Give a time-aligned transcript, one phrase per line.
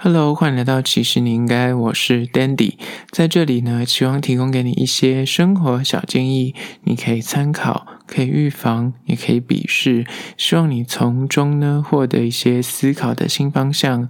[0.00, 2.74] Hello，欢迎来到其实你应该，我是 Dandy，
[3.10, 10.06] 在这里呢，希望提供给你一些生活小建议，你可以参考，可以预防，也可以鄙视，
[10.36, 14.08] 希望你从中呢获得一些思考的新方向。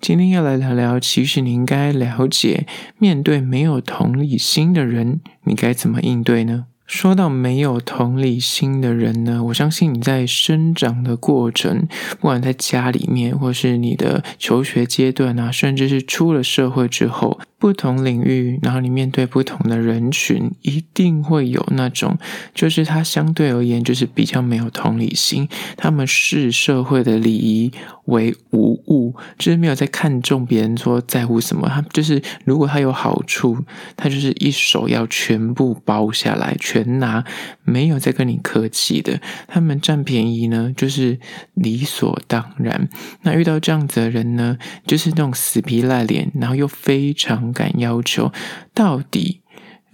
[0.00, 2.66] 今天要来聊聊，其实你应该了解，
[2.96, 6.64] 面对没有同理心的人，你该怎么应对呢？
[6.90, 11.86] 说到没有同理心的人呢，我相信你在生长的过程，
[12.18, 17.38] 不管在家里面，或是你的求学阶段啊，甚至是出了社会之后。
[17.60, 22.16] 不同领域，然后你面对不同的人群，一定会有那种，
[22.54, 25.46] 就是他相对而言就是比较没有同理心，
[25.76, 27.70] 他们视社会的礼仪
[28.06, 33.58] 为无物，就是没有在看重别人说在乎什么，他就是如果他有好处，
[33.94, 37.22] 他就是一手要全部包下来，全拿，
[37.62, 41.20] 没有在跟你客气的，他们占便宜呢，就是
[41.52, 42.88] 理所当然。
[43.20, 47.49] 那遇到这样子的人呢，就是那种死皮赖脸，然后又非常。
[47.52, 48.32] 感要求，
[48.72, 49.40] 到底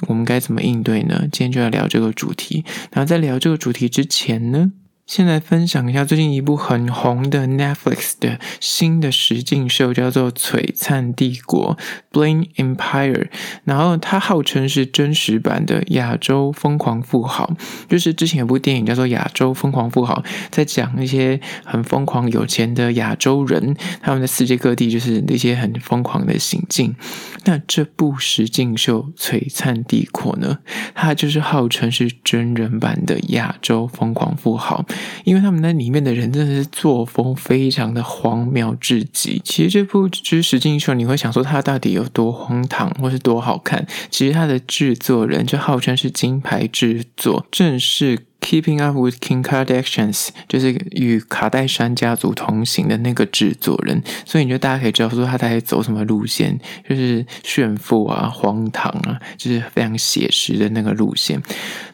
[0.09, 1.21] 我们该怎么应对呢？
[1.33, 2.65] 今天就要聊这个主题。
[2.93, 4.73] 然后在聊这个主题之前呢，
[5.07, 11.79] 先来分享一下最近一部很红的 Netflix 的新的实境秀，叫做《璀璨帝国》
[12.13, 13.29] （Bling Empire）。
[13.63, 17.55] 然后它号称是真实版的《亚洲疯狂富豪》，
[17.89, 26.97] 就是之前有部电影叫做《亚洲疯狂富豪》，在讲一些很疯狂有钱的亚洲人，他们在世界各地就是那些很疯狂的行径。
[27.45, 30.59] 那这部实境秀《璀璨帝国》呢，
[30.97, 34.85] 它就是号称是真人版的《亚洲疯狂富豪》。
[35.25, 39.41] 因为他们那里面的人真的是作风非常的荒谬至极。
[39.45, 43.87] 其实这部就是实境秀，你会想说它到底有多荒唐，或是多好看？
[44.11, 48.27] 其实它的制作人就号称是金牌制作，正是。
[48.47, 56.57] Keeping up with Kim Kardashians 就是与卡戴珊家族同行的那个制作人，所以你就大家可以知道说他在走什么路线，
[56.89, 61.43] 就是炫富啊、荒唐啊，就是非常写实的那个路线。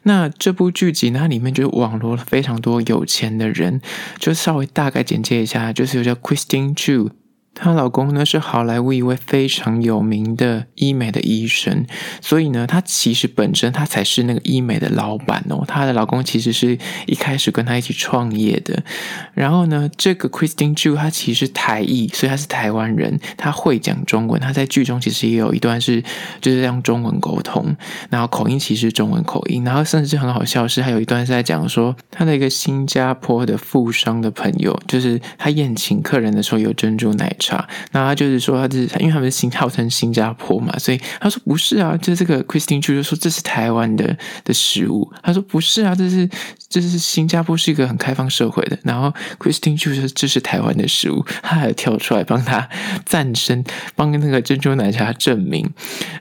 [0.02, 3.80] 那这部剧集呢，它里面就是网罗了非常多有钱的人，
[4.18, 7.12] 就稍微大概简介一下，就是有叫 Christine Chu。
[7.54, 11.86] 她老公呢是好莱坞一位非常有名的医美的医生，
[12.20, 15.64] 所以呢，她其实本身她才是那个医美的老板哦。
[15.66, 18.82] 她的老公其实是一开始跟她一起创业的。
[19.34, 24.40] 然后呢，这个 Christine Chu 她其实是台裔，所以她是台湾人，她会讲中文。
[24.40, 26.02] 她在剧中其实也有一段是
[26.40, 27.76] 就是用中文沟通，
[28.10, 29.62] 然后口音其实是中文口音。
[29.64, 37.68] 然后甚至很好笑是，她有一段是在讲说，她的一个新加坡的富商的朋友，就是他宴请客人的时候有珍珠奶茶。
[37.90, 45.12] 那他就是说，他这是因为他们是新号称新加坡嘛，所以他说不是啊，就是这个 Christine Chu 就说这是台湾的的食物。
[45.22, 46.28] 他说不是啊，这是
[46.68, 48.78] 这是新加坡是一个很开放社会的。
[48.84, 52.68] 然后 Christine Chu 说这是台湾的食物，他还跳出来帮他
[53.04, 53.64] 赞声，
[53.96, 55.68] 帮那个珍珠奶茶证明。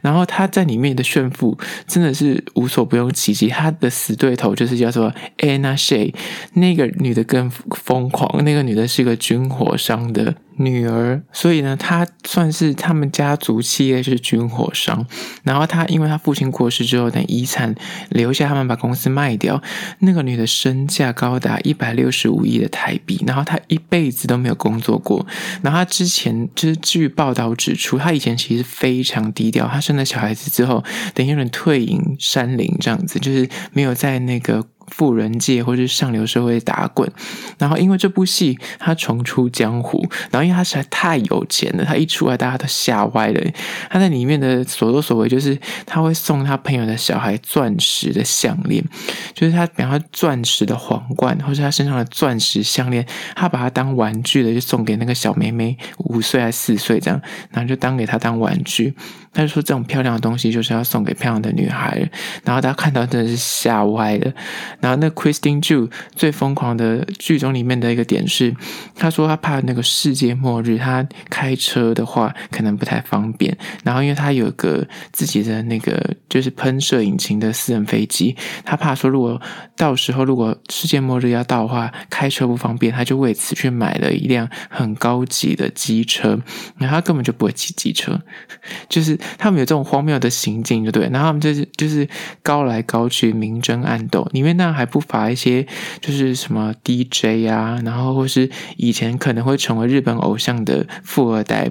[0.01, 1.57] 然后他在里面的炫富
[1.87, 3.51] 真的是无所不用其极。
[3.51, 6.13] 他的死对头就是叫做 Anna Shay，
[6.53, 10.33] 那个女的更疯狂，那个女的是一个军火商的。
[10.63, 15.05] 女儿，所以呢，她算是他们家族企业是军火商。
[15.43, 17.75] 然后她，因为她父亲过世之后，等遗产
[18.09, 19.61] 留下，他们把公司卖掉。
[19.99, 25.25] 那个女的身价高达一百六十五亿的台币，然后她一辈子都没有工作过。
[25.61, 29.67] 然后她之前就是据报道指出，她以前其实非常低调。
[29.67, 30.83] 她生了小孩子之后，
[31.13, 34.65] 等于有点退隐山林这样子，就是没有在那个。
[34.91, 37.09] 富人界或是上流社会打滚，
[37.57, 43.41] 然后因为这部戏他重出江湖，然后因为他实在太有钱了，他一出来大家都吓歪了。
[43.89, 48.83] 他在里面的所作所为就是他会送他朋友的小孩钻石的项链，
[49.33, 57.19] 就是他比方说钻石的皇冠，或是他身上的钻石项链，他把它当玩具的就送给那个小妹妹，五岁还是四岁这样，
[57.49, 58.93] 然后就当给他当玩具。
[59.33, 62.09] 他就说这种漂亮的东西就是要送给漂亮的女孩，
[62.43, 64.31] 然后大家看到真的是吓歪了。
[64.79, 68.55] 然后那 Christine Chu 最疯狂的剧中里面的一个点是，
[68.95, 73.57] 他说他怕那个世界末日，他开车的话可能不太方便。
[73.83, 78.35] 然后因为他有个自己的那个就是喷射引擎的私人飞机，
[78.65, 79.41] 他怕说如果
[79.77, 86.39] 到时候如果世界末日要到的话，开车不方便，他就为此去买了一辆很高级的机车。
[86.77, 88.19] 然后他根本就不会骑机车，
[88.89, 91.03] 就是他们有这种荒谬的行径，就对。
[91.03, 92.09] 然后他们就是就是
[92.41, 94.71] 高来高去，明争暗斗，里面那。
[94.71, 95.67] 还不乏一些，
[95.99, 101.69] 就是什么 DJ 啊，然后或是以前可能会成为日本偶像的富二代，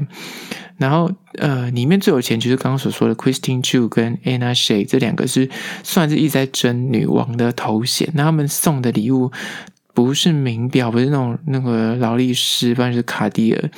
[0.76, 5.49] 然后呃，里面最有钱就是刚刚所说的 Christine Chu 跟 Anna Shay 这两个是
[5.82, 8.11] 算是一直在争女王的头衔。
[8.14, 9.32] 那他们送的礼物
[9.94, 13.70] 不是名表，不是那种那个劳力士，不然是卡地尔。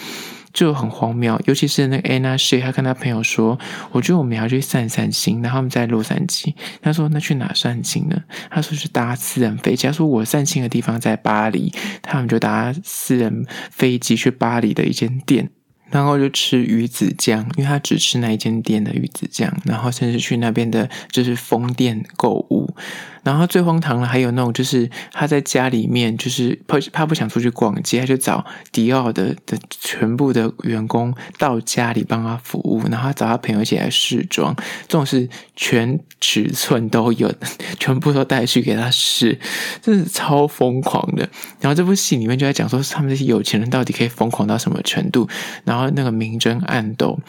[0.52, 1.40] 就很荒谬。
[1.46, 3.58] 尤其是那个 Anna Shay，他跟他朋友说
[3.92, 11.72] ：“我觉得我们要去散散心。”然后他们在洛杉矶，他说：“那去哪散心呢？”他说：“是搭私人飞机。”他说：“我散心的地方在巴黎。”
[12.02, 15.50] 他们就搭私人飞机去巴黎的一间店。
[15.90, 22.74] 然后就吃鱼子酱，因为他只吃那一间店的鱼子酱，然后甚至去那边的就是封店购物。
[23.22, 34.54] 然后最荒唐的还有那种，就是他在家里面，就是怕怕不想出去逛街，他就找迪奥的的全部的员工到家里帮他服务，然后他找他朋友一起来试装，
[34.88, 37.32] 这种是全尺寸都有，
[37.78, 39.38] 全部都带去给他试，
[39.80, 41.28] 真是超疯狂的。
[41.60, 45.28] 然后这部戏里面就在讲说，他们这些有钱人到底可以疯狂到什么程度，
[45.64, 47.20] 然后那个明争暗斗。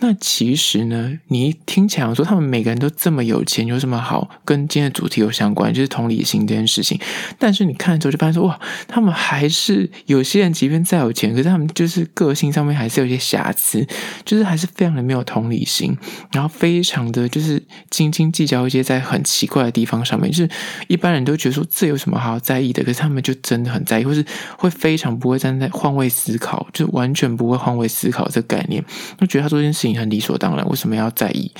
[0.00, 5.74] 那其实呢，你一听起来说他们每个人都这么有钱，有什么好跟今天的主题有相关？
[5.74, 6.98] 就是同理心这件事情。
[7.38, 8.58] 但是你看之后就发现说，哇，
[8.88, 13.86] 他们还是有些人，即便再有钱，可是他们就是个性上面还是有些瑕疵，
[14.24, 15.96] 就是还是非常的没有同理心，
[16.32, 20.50] 然后非常的就是斤斤计较一些在很奇怪的地方上面，就是
[20.86, 24.24] 一般人都觉得说这有什么好在意的，可是他们就真的很在意，或是
[24.58, 28.84] 会非常不会站在换位思考，就完全不会换位思考这个概念，
[29.18, 29.94] 就觉得他做这件事情。
[29.94, 31.52] 很理所当然，为什么要在意？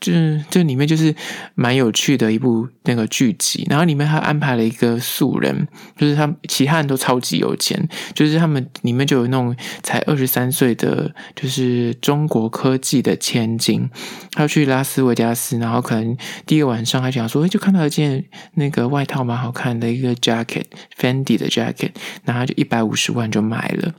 [0.00, 1.14] 就是这里面就是
[1.54, 13.88] 蛮有趣的一部那个剧集，然后里面还安排了一个素人，就是他其他人都超级有钱，就是他们里面就有那种才二十三岁的，就是中国科技的千金，
[14.32, 18.24] 他去拉斯维加斯，然后可能第一个晚上还想说，哎，就看到一件
[18.54, 21.90] 那个外套蛮好看的一个 jacket，Fendi 的 jacket，
[22.24, 23.94] 然后就一百五十万就买了。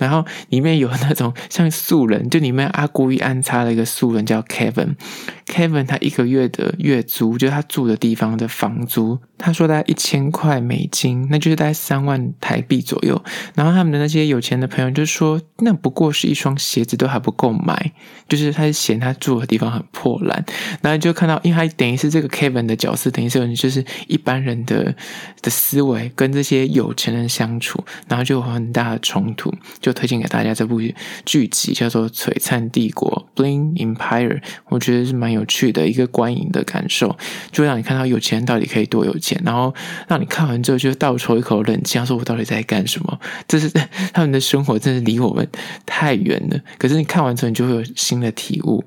[0.00, 13.22] 然后里面有那种像素人，就里面阿故意安插了一个素人叫 Kevin，Kevin 他一个月的月租，就是他住的地方的房租，他说大概一千块美金，那就是大概三万台币左右。
[13.54, 17.92] 然后他们的那些有钱的朋友就说，那不过是一双鞋子都还不够买，
[18.26, 20.42] 就是他嫌他住的地方很破烂。
[20.80, 24.94] 然后就看到，因为他等于是这个 Kevin 的角色，等于是就是一般人的
[25.42, 29.89] 的思维跟这些有钱人相处，然后就有很大的冲突，就。
[29.90, 30.80] 就推荐给大家这部
[31.24, 37.16] 剧集叫做《璀璨帝国》（Bling Empire），我觉得是蛮有趣的一个观影的感受，
[37.50, 39.74] 就会让你看到有钱人到底可以多有钱，然后
[40.06, 43.18] 让你看完之后就倒抽一口冷气，说我到底在干什么？
[43.48, 43.68] 这是
[44.12, 45.48] 他们的生活真的离我们
[45.84, 46.60] 太远了。
[46.78, 48.84] 可是你看完之后，你就会有新的体悟。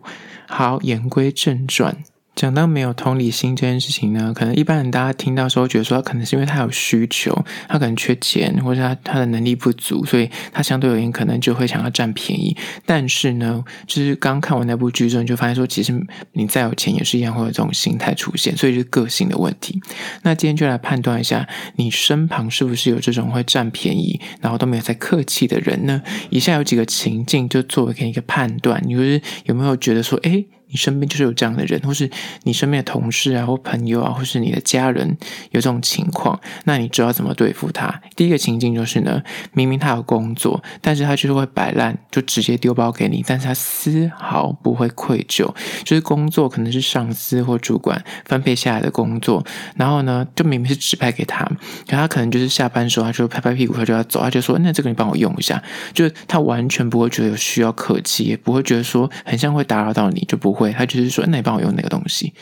[0.48, 1.98] 好，言归正传。
[2.36, 12.58] 讲到没有同理心这件事情呢，可能一般人大家听到时候觉得说，可能是因为他有需求，他可能缺钱，或者他他的能力不足，所以他相对而言可能就会想要占便宜。
[12.88, 15.94] 但是呢，就是刚看完那部剧之后，你就发现说，其实
[16.32, 19.80] 你再有钱也是一样会有这种心态出现，所以是个性的问题。
[20.24, 26.02] 那今天就来判断一下，你身旁是不是有这种会占便宜，然后都没有在客气的人呢？
[26.32, 32.10] 以下有几个情境，就作为给你一个判断，你就是有没有觉得说，诶你身边就是有这样的人，或是
[32.42, 35.16] 你身边的同事啊，或朋友啊，或是你的家人
[35.52, 38.02] 有这种情况，那你知道怎么对付他？
[38.16, 39.22] 第一个情境就是呢，
[39.54, 45.48] 明明他有工作，但是他就是会摆烂，就直接丢包给你，但是他丝毫不会愧疚，
[45.84, 51.46] 就是工作可能是上司或主管分配下来的工作，然后呢，就明明是指派给他，
[51.88, 55.62] 可他可能就是下班的时候他就拍拍屁股他就要走，他就说那这个你帮我用一下，
[55.94, 60.63] 就是他完全不会觉得有需要客气，也不会觉得说很像会打扰到你，就不会。
[60.64, 62.34] 对，他就是说，那你帮我用那个东西，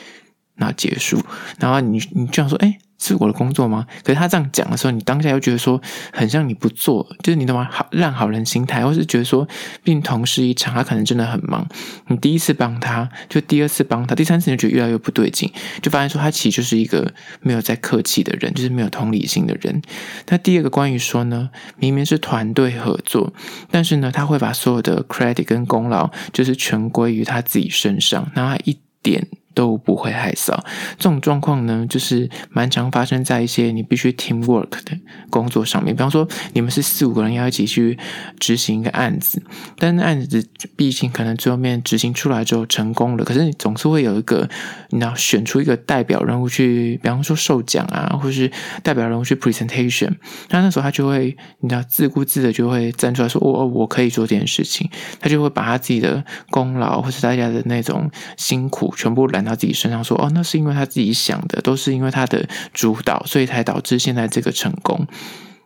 [0.56, 1.22] 那结束。
[1.60, 2.78] 然后你你这样说，哎。
[3.02, 3.86] 是我的工作吗？
[4.04, 5.82] 可是他这样讲的时候，你当下又觉得说
[6.14, 7.68] 很像你不做，就是你懂吗？
[7.72, 9.48] 好烂好人心态，或是觉得说，
[9.84, 11.68] 并同事一场，他可能真的很忙。
[12.08, 19.82] 你第一次帮他，就第二次帮他，第三次你就觉得越来越不对劲，就发现说他其实就是一个没有在客气的人，就是没有同理心的人。
[20.28, 23.34] 那第二个关于说呢，明明是团队合作，
[23.72, 29.28] 但是呢，他会把所有的 credit 跟功劳就是全归于他自己身上，然后他一点。
[29.54, 30.58] 都不会害臊。
[30.98, 34.98] 这种状况呢，就是蛮常发生在一些你必须 teamwork 的
[35.30, 35.94] 工作上面。
[35.94, 38.00] 比方说，你们是四五个人要一起去
[38.40, 39.44] 执行一个案子，
[39.78, 44.50] 但案子毕竟可能最后面执行出来之后成功了，可是你总是会有一个，
[44.92, 48.50] 你要选出一个代表人物去，比方说授奖啊，或是
[48.82, 50.14] 代表人物去 presentation。
[50.50, 54.90] 那那时候他就会，你知道自顾自的就会站出来说：“我我可以做这件事情。”
[55.20, 59.41] 他就会把他自己的功劳或是大家的那种辛苦全部揽。
[59.44, 65.08] 他自己身上说：“哦，那是因为他自己想的，都是因为他的主导，所以才导致现在这个成功。”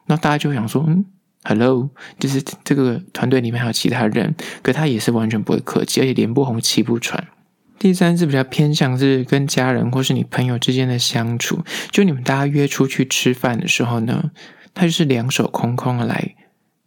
[0.08, 1.06] 那大家就想说：“嗯
[1.44, 1.90] ，Hello，
[2.20, 7.28] 就是这个团队里面还有其他人，可他也是完全不会客气，而且脸不红气不喘。”
[7.80, 14.32] 第三是比较偏向是跟家人或是你朋友之间的相处，就你们大家约出去吃饭的时候呢，
[14.74, 16.36] 他就是两手空空的来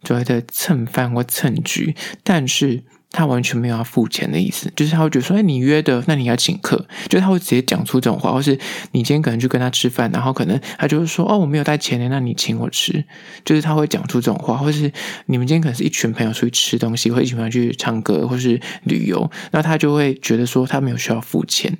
[0.03, 2.83] 所谓的蹭饭或蹭局，但是。
[3.11, 8.57] 他完全没有要付钱的意思，就是他会觉得说：“哎，你约的，那你要请客。”就他会直接讲出这种话，或是
[8.91, 13.03] 你今天可能去跟他吃饭，然后可能他就会说：“哦，我没有带钱呢，那你请我吃。”
[13.43, 14.91] 就是他会讲出这种话，或是
[15.25, 21.77] 你们今天可能是一群朋友出去吃东西，或一群朋友去唱歌，或是旅游，那他就会觉得说他没有需要付钱，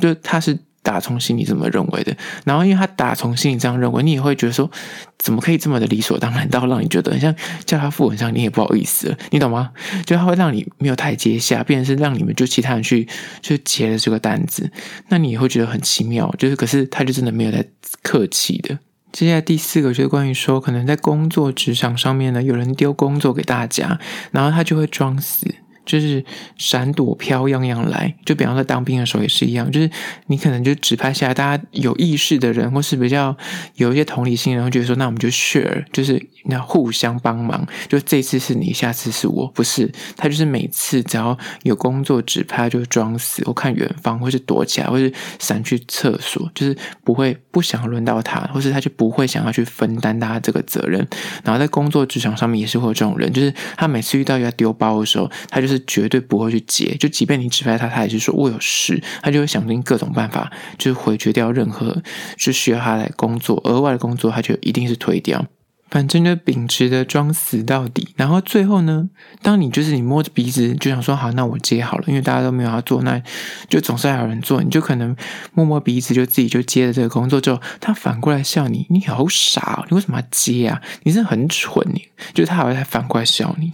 [0.00, 0.58] 就他是。
[0.82, 4.70] 打从心里这么认为的，然后因为他打从心里这样认为，你也会觉得说，
[5.18, 7.34] 怎么可以这么的理所当然，到让你觉得很像
[7.64, 9.70] 叫他付很像你也不好意思了，你懂吗？
[10.04, 13.06] 就他会让你没有台阶下，变成是让你们就其他人去
[13.40, 14.70] 就结了这个单子，
[15.08, 17.64] 那你也会觉得很奇妙，就是可是他就真的没有在
[18.02, 18.78] 客气的。
[19.12, 25.54] 接下来第四个就是关于说，可能在工作职场上面呢，有人丢工作给大家，然后他就会装死。
[25.92, 26.24] 就是
[26.56, 29.90] 闪躲飘样样来，就比方说当兵的时候也是一样，就是
[30.28, 33.36] 你可能就指派下来，大家有意识的人，或是比较
[33.74, 51.06] 有一些同理心然后，觉得说，那我们就 share，就是那互相帮忙，就这次是你，下次是我，不是他，就是每次只要有工作指派，就装死，我看远方，或是躲起来，或是闪去厕所，就是不会不想轮到他，或是他就不会想要去分担大家这个责任。
[51.44, 55.81] 然后在工作职场上面也是会有这种人，就是他每次遇到要丢包的时候，他就是。
[55.86, 62.02] 绝对不会去接，就即便你指派他，他也是说我有事，他就会想尽各种办法，就是回绝掉任何
[62.36, 65.46] 是需要他来工作额外的工作，他就一定是推掉。
[65.90, 69.10] 反正就秉持的装死到底，然后最后呢，
[69.42, 73.20] 当你就是你摸着鼻子就想说好，那我接好了，因为大家都没有要做，那
[73.68, 75.14] 就总是还有人做，你就可能
[75.52, 80.80] 摸摸鼻子就自己就接了这个工作之后，他反过来笑你，你好傻，你为什么要接啊？
[81.02, 83.70] 你是很蠢，你就是他还会反过来笑你，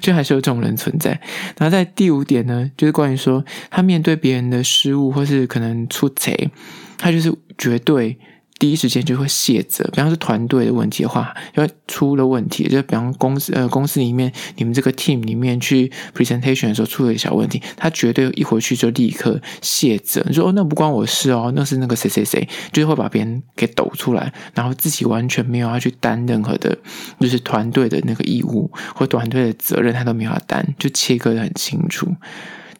[0.00, 1.10] 就还是有这种人存在。
[1.58, 6.50] 然后在第五点呢，就是关于说他面对别人的失误或是可能出贼，
[6.98, 8.18] 他就是绝对。
[8.58, 26.78] 第一时间就会卸责，比方说团队的问题的话，因为出了问题，就比方公司呃公司里面你们这个 team 里面去 presentation 的时候出了一小问题，他绝对一回去就立刻卸责，你说哦，那不关我事哦，那是那个谁谁谁，就是会把别人给抖出来，然后自己完全没有要去担任何的，
[27.18, 32.14] 就是团队的那个义务或团队的责任，他都没有要担，就切割得很清楚。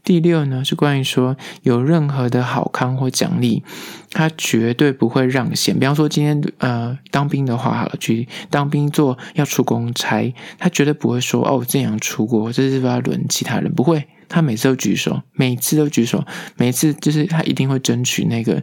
[0.04, 3.64] 第六呢，是关于说有任何的好康或奖励，
[4.11, 5.78] 他绝对不会让贤。
[5.78, 14.06] 比方说今天呃当兵的话，好了，去当兵做要出公差，他绝对不会说哦，这样出国，这是不要轮其他人，不会。
[14.28, 16.25] 他每次都举手，每次都举手，
[16.57, 18.62] 每次就是他一定会争取那个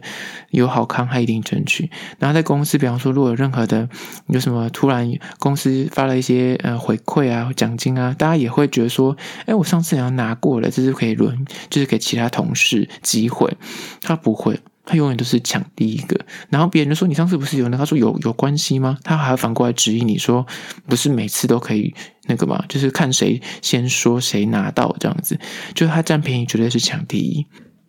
[0.50, 1.90] 有好康，他一定争取。
[2.18, 3.88] 然后在公司，比方说，如果有任何的
[4.28, 9.16] 有什么突然公司发了一些呃回馈啊、奖金啊，大家也会觉得说，
[9.46, 13.56] 哎，我上次好像拿过了，这是可以轮，就是给其他同事机会。
[14.00, 14.60] 他不会。
[14.84, 16.18] 他永远都是抢第一个，
[16.50, 17.76] 然后别人就说，你上次不是有那？
[17.76, 18.98] 他说有有关系吗？
[19.04, 20.46] 他还反过来质疑你说，
[20.88, 21.94] 不是每次都可以
[22.26, 22.64] 那个吗？
[22.68, 25.38] 就是看谁先说谁拿到这样子，
[25.74, 27.46] 就是他占便宜绝对是抢第一，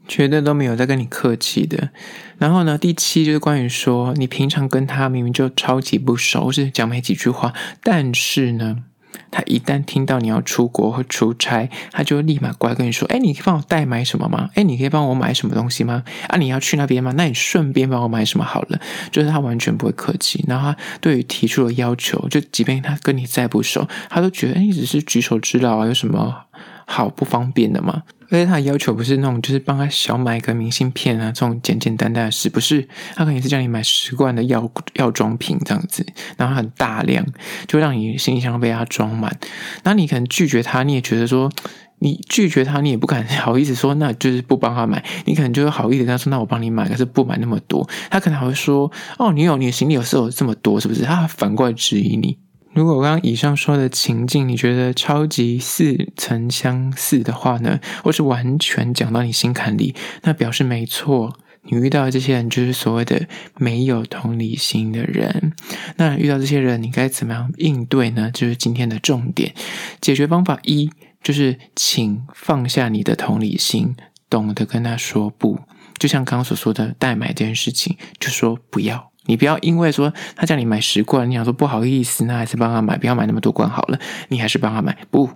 [0.08, 1.90] 绝对都没有在跟你客气的。
[2.38, 8.84] 然后呢，第七就是关于说，你平常跟他明明就超级不熟，是讲没几句话，但是呢。
[9.32, 14.50] 他一旦听到你要出国或出差，他就会立马过来跟你说：“哎，你可以帮我代买什么吗？
[14.56, 16.04] 哎，你可以帮我买什么东西吗？
[16.28, 17.14] 啊，你要去那边吗？
[17.18, 18.80] 那你顺便帮我买什么好了。”
[19.12, 26.46] 就是他完全不会客气，然后他对于提出了要求，就即便他跟你再不熟，他都觉得：“，你只是举手之劳啊，有什么
[26.86, 36.04] 好不方便的嘛？”而且他要求不是那种，就是帮他小买一个明信片啊，这种简简单单的事，不是，他可能是叫你买十罐的药药妆品这样子，
[36.36, 37.24] 然后很大量，
[37.68, 39.38] 就让你行李箱被他装满。
[39.84, 41.52] 那你可能拒绝他，你也觉得说，
[42.00, 45.04] 你拒绝他，你也不敢好意思说，那就是不帮他买。
[45.26, 47.88] 你可能就会好意思跟他说，那我帮你买，可是不买那么多。
[48.10, 51.04] 他可能还会说，哦，你有你的行李有时候这么多，是不是？
[51.04, 52.40] 他反过来质疑你。
[52.74, 63.28] 如果我刚刚以上说的情境，你觉得超级似曾相似的话呢，或是完全讲到你心坎里，那表示没错，你遇到的这些人就是所谓的
[63.58, 65.54] 没有同理心的人。
[65.98, 68.32] 那遇到这些人，你该怎么样应对呢？
[68.34, 69.54] 就是今天的重点。
[70.02, 70.90] 解决方法一
[71.22, 73.96] 就是，请放下你的同理心，
[74.30, 75.60] 懂得跟他说不。
[76.00, 79.13] 就像刚刚所说的代买这件事情，就说不要。
[79.26, 84.00] 你不要因为说他叫你买十罐，你想说不好意思，那还是帮他买，不要买那么多罐好了。
[84.30, 85.30] 你还是帮他买，不，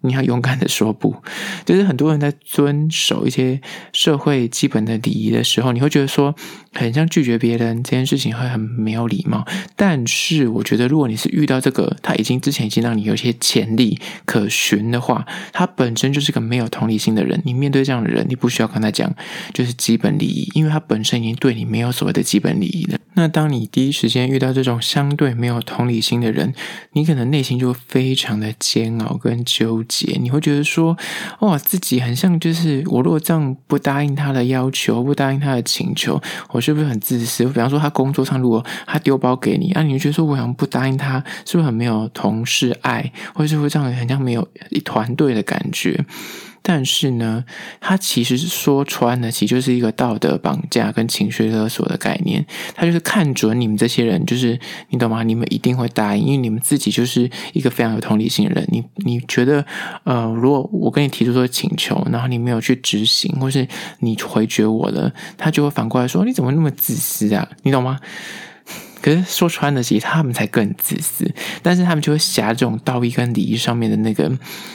[0.00, 1.14] 你要勇敢的说不。
[1.64, 3.60] 就是很多人在遵守一些
[3.92, 6.34] 社会基本的礼仪的时候，你会觉得说，
[6.72, 9.46] 很像拒绝别人这件事情会很没有礼貌。
[9.76, 17.40] 但是我觉得，如果你是遇到这个，他已经之前已经让你有些潜力可循的话，他本身就是个没有同理心的人。
[17.44, 19.14] 你面对这样的人，你不需要跟他讲
[19.52, 22.98] 就是基本礼仪，因为他本身已经对你没有所谓的基本礼仪了。
[23.14, 26.54] 那当你第一时间遇到这种相对没有同理心的人，
[26.92, 30.18] 你可能内心就会非常的煎熬跟纠姐。
[30.20, 30.96] 你会觉得说，
[31.40, 37.44] 哇，自己很像就是我如果这样不答应他的要求，不答应他的请求，我是不是很自私？
[37.44, 46.04] 比方说他工作上如果他丢包给你，啊，你就觉得说我想不答应他，是不是很没有同事爱，或者是会这样很像没有一团队的感觉？
[46.62, 47.44] 但是呢，
[47.80, 52.44] 他其实说穿了，其实就是一个道德绑架跟情绪勒索的概念。
[52.74, 54.58] 他就是看准你们这些人，就是
[54.90, 55.22] 你懂吗？
[55.22, 58.66] 你们一定会答应，因为你们自己就是一个非常有同理心的人。
[58.70, 59.64] 你你觉得，
[60.04, 63.66] 呃，如果我跟你提出说请求，然后你没有去执行，或是
[64.00, 67.48] 你回绝我了，他就会反过来说，你怎么那么自私啊？
[67.62, 67.98] 你懂吗？
[69.00, 71.30] 可是说穿了，其实他们才更自私。
[71.62, 74.30] 但是他们就会挟这种道义跟礼仪上面的那个，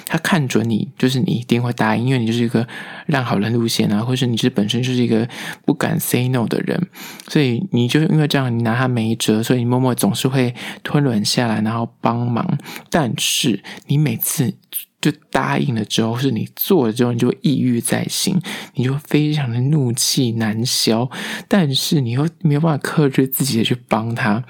[0.05, 2.67] 他看准你，就是你一定会答应，因为你就是一个
[3.05, 5.27] 让好人路线啊，或是你是本身就是一个
[5.65, 6.87] 不敢 say no 的人，
[7.27, 10.53] 所以你就是因为这样，你拿他没辙，所以你默默总是会
[10.83, 12.57] 吞忍下来，然后帮忙。
[12.89, 14.53] 但是你每次。
[15.03, 18.39] 就答应了之后，是你做了之后，你就抑郁在心，
[18.75, 21.09] 你就非常的怒气难消，
[21.49, 24.45] 但是你又没有办法克制自己的去帮他。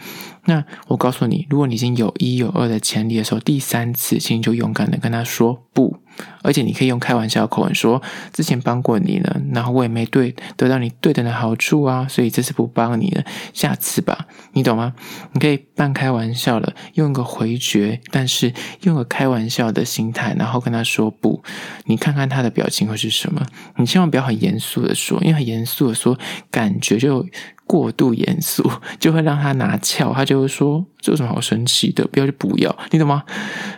[0.46, 5.98] 那我告诉你，如果你已经有一有二的潜力的时候，第三次，请你就勇敢的跟他说不，
[6.44, 13.24] 而且你可以用开玩笑的口吻说：“之前帮过你了，然后我也没对得到你对等的好处啊，所以这次不帮你了，
[13.54, 14.94] 下次吧，你懂吗？
[15.32, 21.42] 你可以半开玩笑的用一个回绝，但是用个开玩笑的心态，然后跟他说不，
[21.86, 23.42] 你看看他的表情会是什么？
[23.78, 26.18] 你千万不要很严肃的说，因为很严肃的说，
[26.52, 27.26] 感觉就。
[27.66, 28.70] 过度严肃
[29.00, 32.06] 就会让他拿翘，他就会说：“这有什么好生气的？
[32.08, 33.24] 不要就不要，你懂吗？”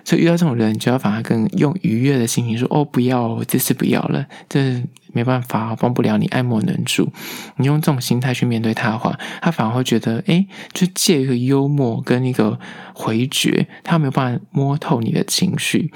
[0.04, 4.84] 所以遇到这种人，你就要反而更用愉悦的心情你说：“哦，不要，这次不要了，这
[5.14, 7.12] 没办法，帮不了你，爱莫能助。”
[7.58, 12.60] 你用这种心态去面对他的话，他反而会觉得：“诶，就借一个幽默跟一个
[12.94, 15.92] 回绝，他没有办法摸透你的情绪。”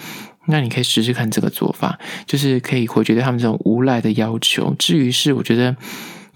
[0.47, 4.75] 那你可以试试看这个做法，就是可以回绝对他们这种无赖的要求。
[4.77, 5.75] 至于是，我觉得。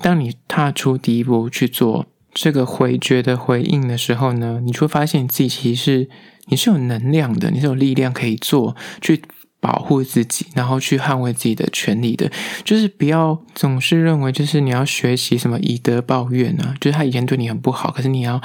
[0.01, 6.09] 当你踏出第一步去做这个回绝的回应的时候呢，你就会发现你自己其实是
[6.47, 9.21] 你是有能量的，你是有力量可以做，去
[9.63, 12.29] 保护自己，然后去捍卫自己的权利的。
[12.65, 18.41] 就是不要总是认为就是你要学习什么以德报怨啊，就是他以前对你很不好，可是你要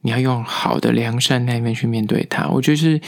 [0.00, 2.48] 你要用好的良善那一面去面对他。
[2.48, 2.98] 我觉得是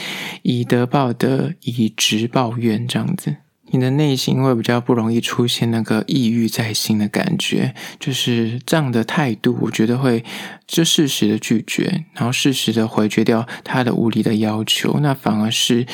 [0.43, 3.35] 以德报德，以直报怨这样子。
[3.75, 10.23] 你的内心会比较不容易出现那个抑郁在心的感觉，就是这样的态度，我觉得会
[10.65, 15.85] 就适时的拒绝，然后适时的回绝掉他的无理的要求，那反而是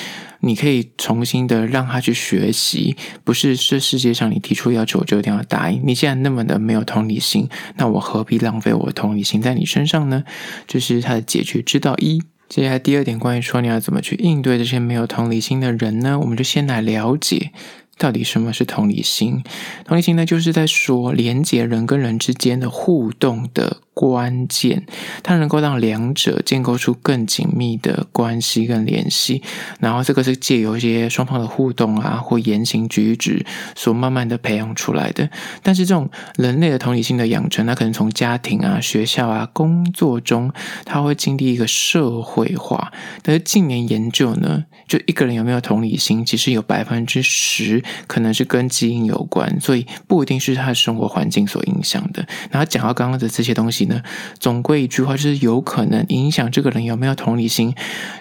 [0.42, 5.82] 你可以重新的让他去学习，不是这世界上你提出要求我就一定要答应。
[5.84, 10.24] 你既然那么的没有同理心，那我何必浪费我的同理心在你身上呢？
[10.68, 12.22] 这、就是他的解决之道一。
[12.52, 16.20] 接下来第二点，关于说你要怎么去应对这些没有同理心的人呢？
[16.20, 17.52] 我们就先来了解。
[17.98, 19.42] 到底什么是同理心？
[19.86, 24.86] 同理心呢，就是在说连接人跟人之间的互动的关键，
[25.24, 29.42] 它能够让两者建构出更紧密的关系跟联系。
[29.80, 35.30] 然后这个是借由一些双方的互动啊，或言行举止所慢慢的培养出来的。
[35.62, 40.52] 但是这种人类的同理心的养成，它可能从家庭啊、学校啊、工作中，
[40.86, 42.92] 它会经历一个社会化。
[43.22, 47.84] 但是近年研究呢，就一个人有没有同理心，其实有百分之十。
[48.08, 52.26] 可能是跟基因有关，所以不一定是他的生活环境所影响的。
[52.50, 54.02] 然后讲到刚刚的这些东西呢，
[54.40, 57.74] 总归一句话就是有可能影响这个人有没有同理心，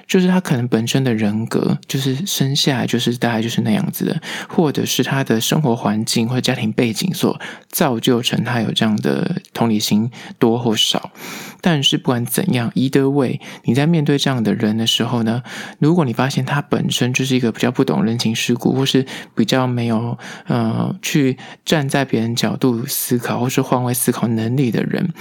[0.06, 11.10] 就是他可能本身的人格就是生下来就是大概就是那样子的，或者是他的生活环境或者家庭背景所造就成他有这样的同理心多或少。
[11.62, 15.42] 但是不管怎样，either way，你在面对这样的人的时候呢，
[15.78, 25.12] 如果你发现他本身就是一个比较不懂人情世故，或是比较没有呃去站在别人角度思考，或是换位思考能力的人，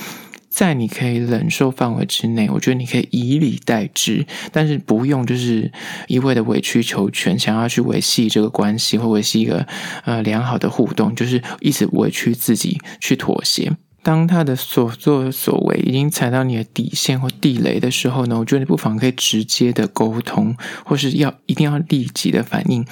[0.50, 5.72] 在你可以忍受范围之内，我觉得你可以以礼待之，但是不用就是
[6.08, 9.66] 一味的委曲求全，想要去维系这个关系或维系一个
[10.06, 13.72] 呃良好的互动，就是一直委屈自己去妥协。
[14.02, 22.86] 当他的所作所为已经踩到你的底线或地雷的时候呢，我觉得你不妨可以直接的沟通，或是要一定要立即的反应，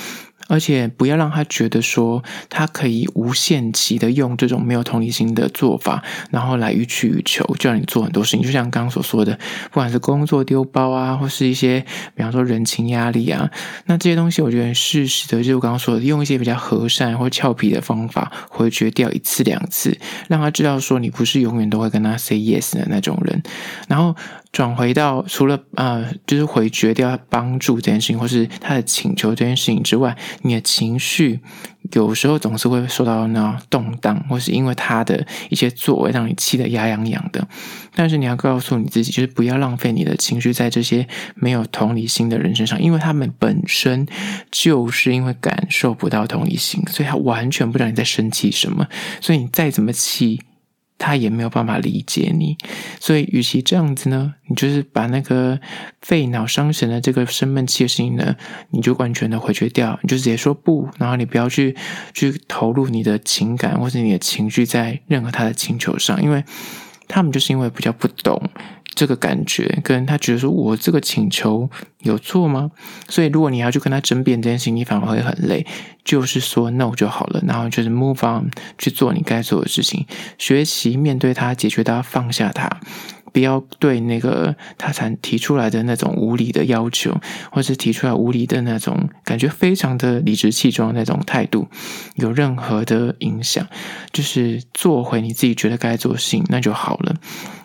[0.47, 8.41] 而且不要让他觉得说他可以无限期的用这种没有同理心的做法，然后来予取予求，就让你做很多事情。
[8.41, 9.37] 就像刚刚所说的，
[9.71, 11.79] 不管是工作丢包啊，或是一些
[12.15, 13.49] 比方说人情压力啊，
[13.85, 23.43] 那这些东西，我觉得适时的，就是我刚刚说的，用一些比较和善或俏皮的方法回绝掉一次两次，让他知道说你不是永远都会跟他 say yes 的那种人，
[23.87, 24.15] 然后。
[24.57, 31.41] 转回到除了呃，就是回绝掉他帮助这件事情，或是他的请求这件事情之外，你的情绪
[31.91, 37.47] 有时候总是会受到那动荡，或是因为他的一些作为让你气得牙痒痒的。
[37.93, 44.07] 但是你要告诉你自己，就是不要浪费你的情绪在这些没有同理心的人身上，因为他们本身
[44.49, 48.87] 就是因为感受不到同理心，所以他完全不知道你在生气什么，
[49.21, 50.41] 所以你再怎么气。
[50.97, 52.57] 他也没有办法理解你，
[52.99, 55.59] 所以与其这样子呢，你就是把那个
[56.01, 58.35] 费脑伤神的这个生闷气的事情呢，
[58.71, 61.75] 你就完全的回绝掉，你就直接说不，然后你不要去
[62.13, 66.43] 去投入你的情感或者你的情绪在任何他的请求上，因为
[67.07, 68.49] 他们就是因为比较不懂。
[68.97, 72.71] 这个感觉跟他觉得说，我这个请求有错吗？
[73.07, 75.67] 所以如果你要去跟他争辩这件事情，你反而会很累。
[76.03, 80.07] 就是说 no 就好了，然后就是 move on 去做你该做的事情，
[80.37, 82.79] 学习面对他，解决他，放下他。
[83.33, 87.19] 不要对那个他才提出来的那种无理的要求，
[87.51, 91.67] 或是提出来无理的那种感觉非常的理直气壮那种态度，
[92.15, 93.67] 有任何的影响，
[94.11, 97.15] 就是做回你自己觉得该做的事情，那就好了。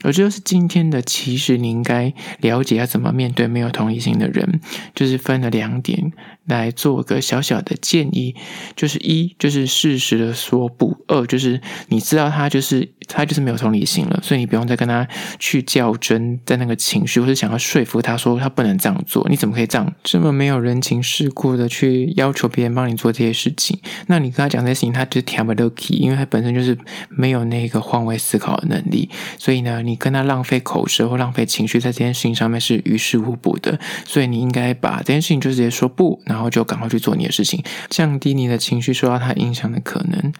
[0.04, 4.60] 而这就是今天的，其实你应该了解要怎么面对没有同理心的人，
[4.94, 6.12] 就是分了两点
[6.44, 8.34] 来做个小小的建议，
[8.74, 15.62] 就是一就是适时的说不，二就是你知道他就是他就是没有同理心了，所以你不用再跟他去。
[15.72, 23.78] 较真，在那个情绪，或是想要说服他说他不能这样做，你怎么可以这样这么没有人情世故的去要求别人帮你做这些事情？
[24.08, 26.76] 那你跟他讲这些事情，他就听不 k e y，因为他本身就是
[27.08, 29.08] 没有那个换位思考的能力。
[29.38, 33.78] 所以呢，你跟他浪费口舌或浪费情绪在这件事情上面是于事无补的。
[34.04, 40.32] 所以你应该把这件事情就直接说不，然后就赶快去做你的事情，降低你的情绪受到他影响的可能。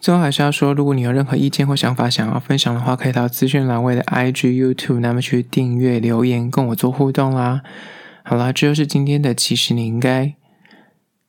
[0.00, 7.60] 最后还是要说，如果你有任何意见或想法想要分享的话，可以到资讯栏位的 IG、YouTube，那么去订阅、留言，跟我做互动啦。
[8.24, 10.34] 好啦，这就是今天的，其实你应该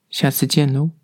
[0.09, 1.00] 下次见喽。